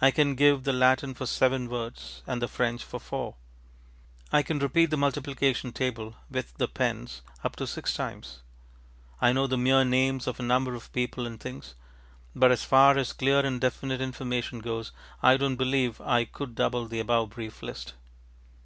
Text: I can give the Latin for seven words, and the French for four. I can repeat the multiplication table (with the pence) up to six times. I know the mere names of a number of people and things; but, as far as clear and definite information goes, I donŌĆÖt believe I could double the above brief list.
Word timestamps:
I 0.00 0.12
can 0.12 0.36
give 0.36 0.62
the 0.62 0.72
Latin 0.72 1.12
for 1.12 1.26
seven 1.26 1.68
words, 1.68 2.22
and 2.24 2.40
the 2.40 2.46
French 2.46 2.84
for 2.84 3.00
four. 3.00 3.34
I 4.30 4.44
can 4.44 4.60
repeat 4.60 4.90
the 4.90 4.96
multiplication 4.96 5.72
table 5.72 6.14
(with 6.30 6.54
the 6.56 6.68
pence) 6.68 7.20
up 7.42 7.56
to 7.56 7.66
six 7.66 7.92
times. 7.92 8.42
I 9.20 9.32
know 9.32 9.48
the 9.48 9.58
mere 9.58 9.84
names 9.84 10.28
of 10.28 10.38
a 10.38 10.42
number 10.44 10.76
of 10.76 10.92
people 10.92 11.26
and 11.26 11.40
things; 11.40 11.74
but, 12.32 12.52
as 12.52 12.62
far 12.62 12.96
as 12.96 13.12
clear 13.12 13.40
and 13.44 13.60
definite 13.60 14.00
information 14.00 14.60
goes, 14.60 14.92
I 15.20 15.36
donŌĆÖt 15.36 15.58
believe 15.58 16.00
I 16.00 16.26
could 16.26 16.54
double 16.54 16.86
the 16.86 17.00
above 17.00 17.30
brief 17.30 17.60
list. 17.60 17.94